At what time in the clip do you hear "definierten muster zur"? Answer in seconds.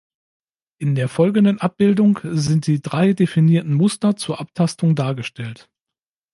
3.13-4.39